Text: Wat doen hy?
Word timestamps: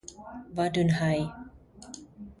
Wat 0.55 0.73
doen 0.77 0.89
hy? 1.01 1.13